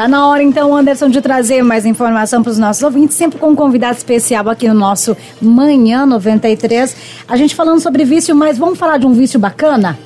[0.00, 3.50] Tá na hora então, Anderson, de trazer mais informação para os nossos ouvintes, sempre com
[3.50, 6.96] um convidado especial aqui no nosso Manhã 93.
[7.28, 9.98] A gente falando sobre vício, mas vamos falar de um vício bacana?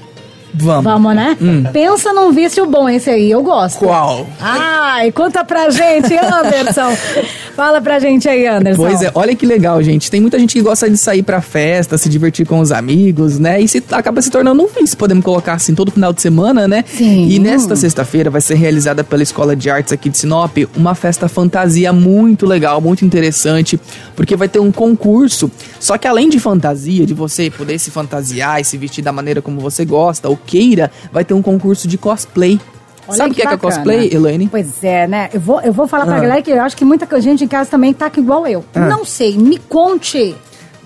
[0.54, 0.84] Vamos.
[0.84, 1.36] Vamos, né?
[1.40, 1.64] Hum.
[1.72, 3.78] Pensa num vício bom esse aí, eu gosto.
[3.78, 4.26] Qual?
[4.40, 6.96] Ai, conta pra gente, Anderson.
[7.54, 8.82] Fala pra gente aí, Anderson.
[8.82, 10.10] Pois é, olha que legal, gente.
[10.10, 13.60] Tem muita gente que gosta de sair pra festa, se divertir com os amigos, né?
[13.60, 16.84] E se, acaba se tornando um vício, podemos colocar assim, todo final de semana, né?
[16.86, 17.28] Sim.
[17.28, 21.28] E nesta sexta-feira vai ser realizada pela Escola de Artes aqui de Sinop uma festa
[21.28, 23.78] fantasia muito legal, muito interessante,
[24.16, 25.50] porque vai ter um concurso.
[25.78, 29.40] Só que além de fantasia, de você poder se fantasiar e se vestir da maneira
[29.42, 32.60] como você gosta, o queira, vai ter um concurso de cosplay.
[33.06, 34.48] Olha Sabe o que, que, é, que é cosplay, Elaine?
[34.48, 35.28] Pois é, né?
[35.32, 36.20] Eu vou, eu vou falar pra ah.
[36.20, 38.64] galera que eu acho que muita gente em casa também tá igual eu.
[38.74, 38.80] Ah.
[38.88, 40.34] Não sei, me conte.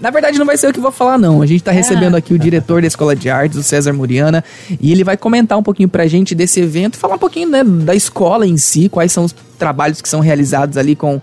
[0.00, 1.42] Na verdade, não vai ser eu que vou falar, não.
[1.42, 1.74] A gente tá é.
[1.74, 4.44] recebendo aqui o diretor da Escola de Artes, o César Muriana,
[4.80, 7.94] e ele vai comentar um pouquinho pra gente desse evento, falar um pouquinho né, da
[7.94, 11.20] escola em si, quais são os trabalhos que são realizados ali com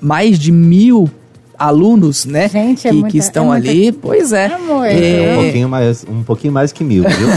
[0.00, 1.10] mais de mil
[1.58, 2.48] alunos, né?
[2.48, 3.82] Gente, é que, muita, que estão é ali.
[3.84, 3.98] Muita...
[4.00, 4.46] Pois é.
[4.46, 5.32] é.
[5.32, 7.28] Um, pouquinho mais, um pouquinho mais que mil, viu?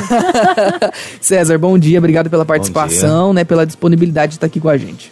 [1.21, 3.43] César, bom dia, obrigado pela participação, né?
[3.43, 5.11] Pela disponibilidade de estar aqui com a gente.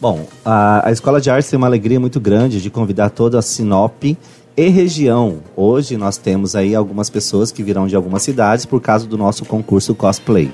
[0.00, 3.42] Bom, a, a Escola de Artes tem uma alegria muito grande de convidar toda a
[3.42, 4.02] Sinop
[4.56, 5.38] e região.
[5.56, 9.44] Hoje nós temos aí algumas pessoas que virão de algumas cidades por causa do nosso
[9.44, 10.50] concurso cosplay.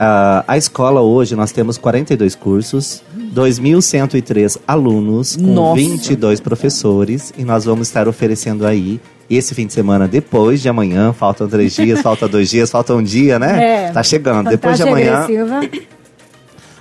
[0.00, 3.02] Uh, a escola hoje nós temos 42 cursos,
[3.34, 5.76] 2.103 alunos, com Nossa.
[5.76, 8.98] 22 professores, e nós vamos estar oferecendo aí
[9.28, 13.02] esse fim de semana, depois de amanhã, faltam três dias, falta dois dias, falta um
[13.02, 13.88] dia, né?
[13.88, 14.48] É, tá chegando.
[14.48, 15.18] Depois de amanhã.
[15.18, 15.60] Agressiva.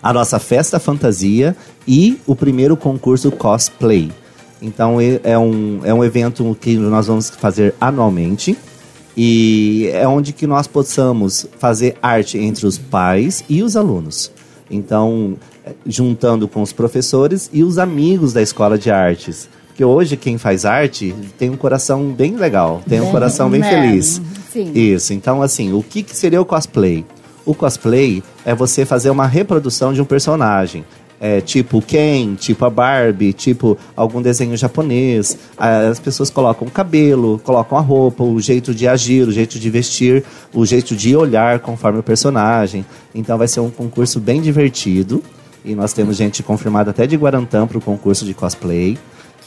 [0.01, 1.53] A nossa festa fantasia
[1.85, 4.09] e o primeiro concurso cosplay.
[4.61, 8.57] Então é um, é um evento que nós vamos fazer anualmente.
[9.21, 14.31] E é onde que nós possamos fazer arte entre os pais e os alunos.
[14.71, 15.35] Então,
[15.85, 19.49] juntando com os professores e os amigos da escola de artes.
[19.67, 24.21] Porque hoje quem faz arte tem um coração bem legal, tem um coração bem feliz.
[24.53, 24.71] Sim.
[24.73, 25.11] Isso.
[25.11, 27.05] Então, assim, o que, que seria o cosplay?
[27.45, 30.85] O cosplay é você fazer uma reprodução de um personagem
[31.19, 35.37] é, tipo Ken, tipo a Barbie, tipo algum desenho japonês.
[35.57, 39.69] As pessoas colocam o cabelo, colocam a roupa, o jeito de agir, o jeito de
[39.69, 42.85] vestir, o jeito de olhar conforme o personagem.
[43.13, 45.21] Então vai ser um concurso bem divertido.
[45.63, 48.97] E nós temos gente confirmada até de Guarantã para o concurso de cosplay.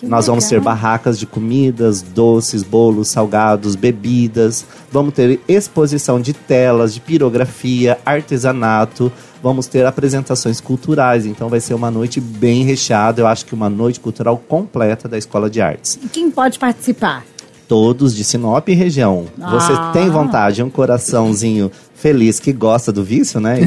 [0.02, 0.34] Que Nós legal.
[0.34, 4.66] vamos ter barracas de comidas, doces, bolos, salgados, bebidas.
[4.90, 9.12] Vamos ter exposição de telas, de pirografia, artesanato.
[9.40, 11.24] Vamos ter apresentações culturais.
[11.24, 13.20] Então vai ser uma noite bem recheada.
[13.20, 16.00] Eu acho que uma noite cultural completa da Escola de Artes.
[16.02, 17.24] E quem pode participar?
[17.68, 19.26] Todos de Sinop e região.
[19.40, 19.50] Ah.
[19.52, 23.60] Você tem vontade, um coraçãozinho feliz que gosta do vício, né?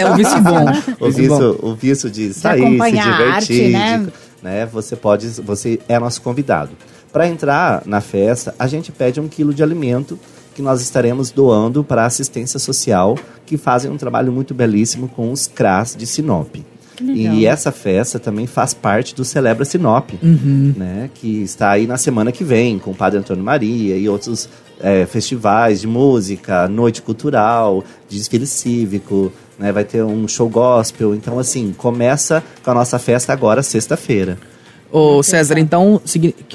[0.00, 0.64] é o vício bom.
[0.98, 3.22] O vício, o vício de sair, de se divertir.
[3.32, 3.98] Arte, né?
[3.98, 4.66] de, né?
[4.66, 6.70] Você pode, você é nosso convidado.
[7.12, 10.18] Para entrar na festa, a gente pede um quilo de alimento
[10.54, 15.32] que nós estaremos doando para a assistência social, que fazem um trabalho muito belíssimo com
[15.32, 16.56] os CRAS de Sinop.
[17.02, 20.74] E essa festa também faz parte do Celebra Sinop, uhum.
[20.76, 21.10] né?
[21.14, 25.06] Que está aí na semana que vem, com o Padre Antônio Maria e outros é,
[25.06, 29.70] festivais de música, noite cultural, desfile cívico, né?
[29.70, 31.14] Vai ter um show gospel.
[31.14, 34.38] Então, assim, começa com a nossa festa agora, sexta-feira.
[34.90, 36.00] Ô César, então,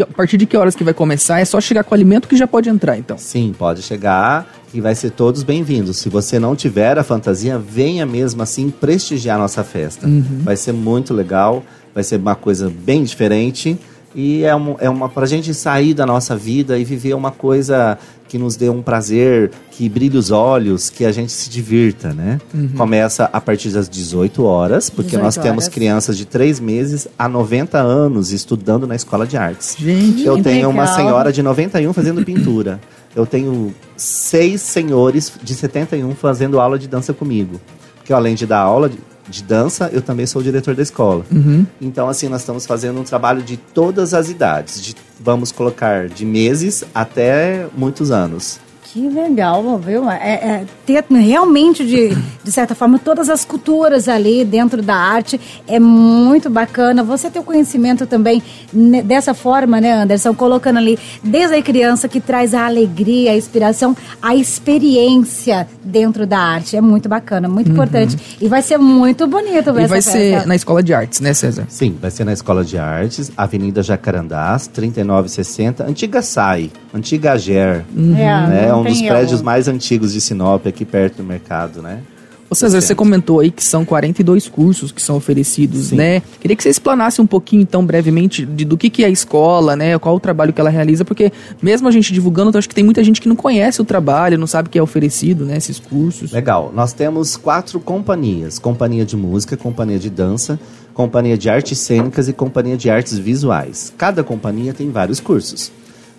[0.01, 1.39] a partir de que horas que vai começar?
[1.39, 3.17] É só chegar com o alimento que já pode entrar, então?
[3.17, 5.97] Sim, pode chegar e vai ser todos bem-vindos.
[5.97, 10.05] Se você não tiver a fantasia, venha mesmo assim prestigiar a nossa festa.
[10.05, 10.41] Uhum.
[10.43, 11.63] Vai ser muito legal,
[11.93, 13.79] vai ser uma coisa bem diferente.
[14.15, 17.97] E é uma, é uma pra gente sair da nossa vida e viver uma coisa
[18.29, 22.39] que nos dê um prazer, que brilhe os olhos, que a gente se divirta, né?
[22.53, 22.69] Uhum.
[22.77, 27.77] Começa a partir das 18 horas, porque nós temos crianças de 3 meses a 90
[27.77, 29.75] anos estudando na escola de artes.
[29.77, 30.71] Gente, eu tenho legal.
[30.71, 32.79] uma senhora de 91 fazendo pintura.
[33.15, 37.61] Eu tenho seis senhores de 71 fazendo aula de dança comigo.
[37.95, 38.97] Porque além de dar aula de
[39.27, 41.25] de dança, eu também sou o diretor da escola.
[41.31, 41.65] Uhum.
[41.81, 44.81] Então, assim, nós estamos fazendo um trabalho de todas as idades.
[44.81, 48.59] De, vamos colocar de meses até muitos anos.
[48.95, 50.09] Que legal, viu?
[50.09, 55.37] É, é, ter realmente, de, de certa forma, todas as culturas ali dentro da arte
[55.67, 57.03] é muito bacana.
[57.03, 60.33] Você ter o conhecimento também né, dessa forma, né, Anderson?
[60.33, 66.39] Colocando ali, desde a criança, que traz a alegria, a inspiração, a experiência dentro da
[66.39, 66.77] arte.
[66.77, 67.73] É muito bacana, muito uhum.
[67.73, 68.37] importante.
[68.39, 70.11] E vai ser muito bonito ver E vai festa.
[70.11, 71.65] ser na Escola de Artes, né, César?
[71.67, 77.83] Sim, vai ser na Escola de Artes, Avenida Jacarandás, 3960, Antiga SAI, Antiga AGER.
[77.93, 78.15] Uhum.
[78.15, 78.73] É, né?
[78.73, 81.99] um dos prédios mais antigos de Sinop, aqui perto do mercado, né?
[82.47, 85.95] Ô César, você comentou aí que são 42 cursos que são oferecidos, Sim.
[85.95, 86.21] né?
[86.39, 89.75] Queria que você explanasse um pouquinho, então, brevemente, de, do que, que é a escola,
[89.75, 89.97] né?
[89.97, 92.83] Qual o trabalho que ela realiza, porque mesmo a gente divulgando, eu acho que tem
[92.83, 95.57] muita gente que não conhece o trabalho, não sabe o que é oferecido, né?
[95.57, 96.31] Esses cursos.
[96.31, 96.71] Legal.
[96.73, 100.59] Nós temos quatro companhias: companhia de música, companhia de dança,
[100.93, 103.91] companhia de artes cênicas e companhia de artes visuais.
[103.97, 105.71] Cada companhia tem vários cursos.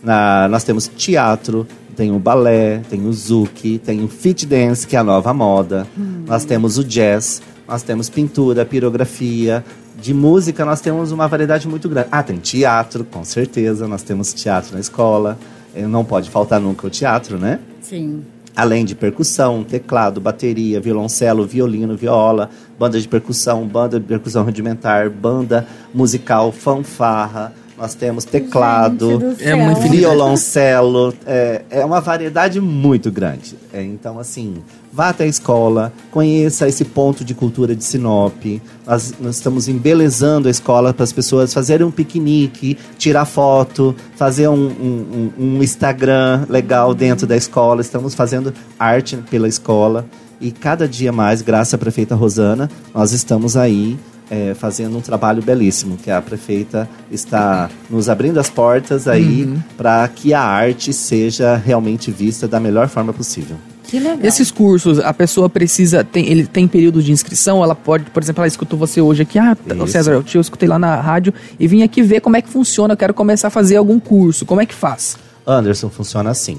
[0.03, 1.67] Na- nós temos teatro,
[1.97, 5.87] tem o balé, tem o zouk, tem o fit dance, que é a nova moda.
[6.27, 9.65] Nós temos o jazz, nós temos pintura, pirografia.
[10.01, 12.09] De música, nós temos uma variedade muito grande.
[12.13, 13.89] Ah, tem teatro, com certeza.
[13.89, 15.39] Nós temos teatro na escola.
[15.75, 17.59] Eh, Não pode faltar nunca o teatro, né?
[17.81, 18.23] Sim.
[18.55, 25.09] Além de percussão, teclado, bateria, violoncelo, violino, viola, banda de percussão, banda de percussão rudimentar,
[25.09, 27.53] banda musical, fanfarra.
[27.79, 31.13] Nós temos teclado, É muito violoncelo.
[31.27, 33.55] É, é uma variedade muito grande.
[33.73, 34.57] É, então, assim,
[34.91, 38.43] vá até a escola, conheça esse ponto de cultura de Sinop.
[38.87, 44.49] Nós, nós estamos embelezando a escola para as pessoas fazerem um piquenique, tirar foto, fazer
[44.49, 47.83] um, um- um- um Instagram legal dentro da escola.
[47.83, 50.07] Estamos fazendo arte pela escola.
[50.41, 53.99] E cada dia mais, graças à prefeita Rosana, nós estamos aí
[54.31, 60.07] é, fazendo um trabalho belíssimo, que a prefeita está nos abrindo as portas aí para
[60.09, 63.57] que a arte seja realmente vista da melhor forma possível.
[63.85, 64.19] Que legal.
[64.23, 68.41] Esses cursos, a pessoa precisa, tem, ele tem período de inscrição, ela pode, por exemplo,
[68.41, 69.87] ela escutou você hoje aqui, ah, Isso.
[69.87, 72.49] César, eu, te- eu escutei lá na rádio e vim aqui ver como é que
[72.49, 75.17] funciona, eu quero começar a fazer algum curso, como é que faz?
[75.47, 76.59] Anderson funciona assim.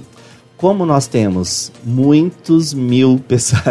[0.58, 3.62] Como nós temos muitos mil pessoas.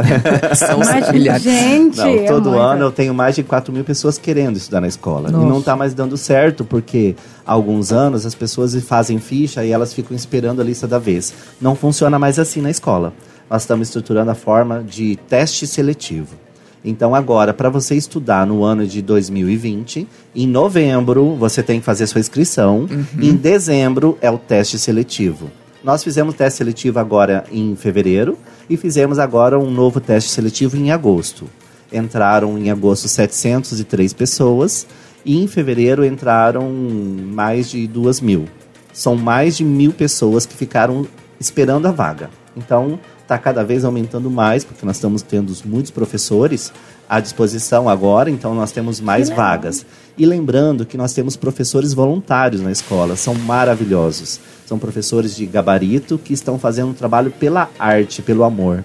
[0.56, 1.42] São Mas, milhares.
[1.42, 2.64] gente, Não, é todo muita.
[2.64, 5.28] ano eu tenho mais de 4 mil pessoas querendo estudar na escola.
[5.28, 5.44] Nossa.
[5.44, 9.72] E não está mais dando certo, porque há alguns anos as pessoas fazem ficha e
[9.72, 11.34] elas ficam esperando a lista da vez.
[11.60, 13.12] Não funciona mais assim na escola.
[13.50, 16.36] Nós estamos estruturando a forma de teste seletivo.
[16.84, 20.06] Então, agora, para você estudar no ano de 2020,
[20.36, 22.88] em novembro você tem que fazer sua inscrição.
[23.20, 25.50] Em dezembro é o teste seletivo.
[25.86, 28.36] Nós fizemos teste seletivo agora em fevereiro
[28.68, 31.44] e fizemos agora um novo teste seletivo em agosto.
[31.92, 34.84] Entraram em agosto 703 pessoas
[35.24, 38.46] e em fevereiro entraram mais de duas mil.
[38.92, 41.06] São mais de mil pessoas que ficaram
[41.38, 42.30] esperando a vaga.
[42.56, 46.73] Então, está cada vez aumentando mais, porque nós estamos tendo muitos professores
[47.08, 49.84] à disposição agora, então nós temos mais vagas.
[50.17, 54.40] E lembrando que nós temos professores voluntários na escola, são maravilhosos.
[54.64, 58.84] São professores de gabarito que estão fazendo um trabalho pela arte, pelo amor.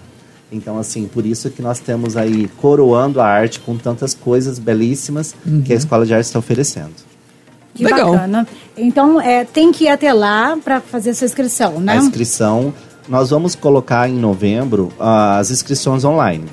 [0.51, 5.33] Então, assim, por isso que nós temos aí coroando a arte com tantas coisas belíssimas
[5.65, 6.93] que a Escola de Arte está oferecendo.
[7.73, 8.11] Que Legal.
[8.11, 8.47] bacana.
[8.75, 11.93] Então, é, tem que ir até lá para fazer sua inscrição, né?
[11.93, 12.73] A inscrição,
[13.07, 16.45] nós vamos colocar em novembro ah, as inscrições online.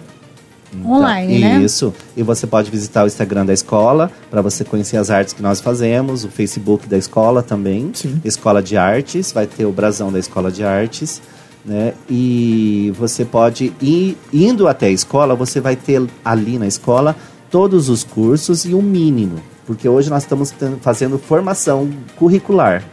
[0.74, 1.60] Então, Online, né?
[1.60, 1.94] Isso.
[2.16, 5.60] E você pode visitar o Instagram da escola para você conhecer as artes que nós
[5.60, 8.20] fazemos, o Facebook da escola também, Sim.
[8.24, 11.22] Escola de Artes, vai ter o brasão da Escola de Artes,
[11.64, 11.94] né?
[12.08, 17.16] E você pode ir indo até a escola, você vai ter ali na escola
[17.50, 19.36] todos os cursos e o mínimo,
[19.66, 22.84] porque hoje nós estamos fazendo formação curricular.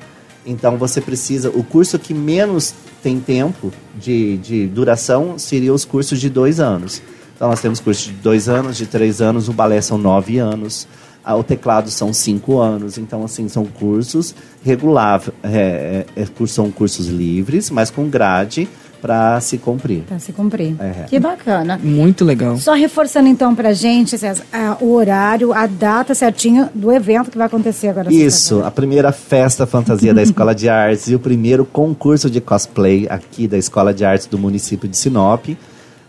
[0.45, 6.19] Então você precisa, o curso que menos tem tempo de, de duração seria os cursos
[6.19, 7.01] de dois anos.
[7.35, 10.87] Então nós temos cursos de dois anos, de três anos, o balé são nove anos,
[11.25, 12.97] o teclado são cinco anos.
[12.97, 18.69] Então assim são cursos reguláveis, é, é, é, são cursos livres, mas com grade
[19.01, 20.03] para se cumprir.
[20.03, 20.75] Para se cumprir.
[20.79, 21.05] É.
[21.07, 21.79] Que bacana.
[21.81, 22.57] Muito legal.
[22.57, 24.43] Só reforçando então pra gente, César,
[24.79, 28.11] o horário, a data certinha do evento que vai acontecer agora.
[28.13, 33.07] Isso, a primeira festa fantasia da Escola de Artes e o primeiro concurso de cosplay
[33.09, 35.49] aqui da Escola de Artes do município de Sinop.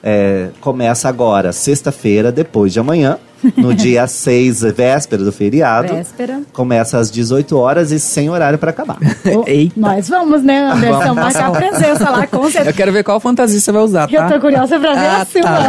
[0.02, 3.18] É, começa agora, sexta-feira, depois de amanhã,
[3.56, 5.94] no dia 6, véspera do feriado.
[5.94, 6.40] Véspera.
[6.52, 8.98] Começa às 18 horas e sem horário para acabar.
[9.46, 9.74] Eita.
[9.78, 10.98] Nós vamos, né, Anderson?
[11.14, 11.16] Vamos.
[11.34, 12.72] Marcar presença lá, com Eu certeza.
[12.72, 14.30] quero ver qual fantasia você vai usar, Eu tá?
[14.32, 15.42] tô curiosa pra ver Ah, a sua.
[15.42, 15.60] tá.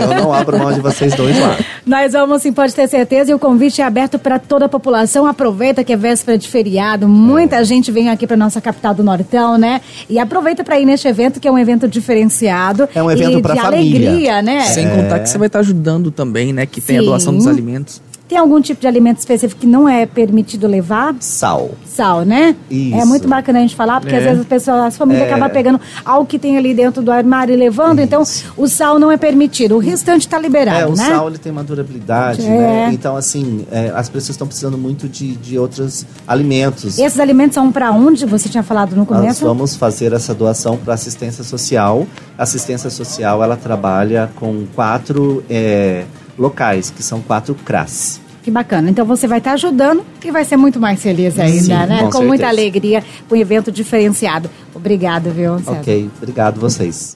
[0.00, 1.56] É, eu não abro mão de vocês dois lá.
[1.86, 3.30] Nós vamos sim, pode ter certeza.
[3.30, 5.26] E o convite é aberto para toda a população.
[5.26, 7.06] Aproveita que é véspera de feriado.
[7.06, 9.80] Muita gente vem aqui para nossa capital do Nortão, né?
[10.08, 12.88] E aproveita para ir neste evento, que é um evento diferenciado.
[12.94, 14.08] É um evento e pra de família.
[14.08, 14.60] alegria, né?
[14.62, 16.64] Sem contar que você vai estar ajudando também, né?
[16.66, 17.06] Que tem a Sim.
[17.24, 18.00] Doação dos alimentos.
[18.26, 21.14] Tem algum tipo de alimento específico que não é permitido levar?
[21.20, 21.72] Sal.
[21.84, 22.56] Sal, né?
[22.70, 22.96] Isso.
[22.96, 24.18] É muito bacana a gente falar, porque É.
[24.18, 25.30] às vezes as pessoas, as famílias É.
[25.30, 28.22] acabam pegando algo que tem ali dentro do armário e levando, então
[28.56, 29.76] o sal não é permitido.
[29.76, 31.04] O restante está liberado, É, o né?
[31.06, 32.48] sal ele tem uma durabilidade, É.
[32.48, 32.90] né?
[32.94, 36.98] Então, assim, é, as pessoas estão precisando muito de, de outros alimentos.
[36.98, 38.24] Esses alimentos são para onde?
[38.24, 39.44] Você tinha falado no Nós começo?
[39.44, 42.06] vamos fazer essa doação para assistência social.
[42.38, 46.04] A assistência social ela trabalha com quatro é,
[46.38, 48.20] locais, que são quatro CRAS.
[48.42, 48.90] Que bacana.
[48.90, 52.02] Então você vai estar ajudando e vai ser muito mais feliz ainda, Sim, né?
[52.02, 54.50] com Com muita alegria, com um evento diferenciado.
[54.74, 55.72] Obrigado, viu, César?
[55.72, 57.12] Ok, obrigado vocês.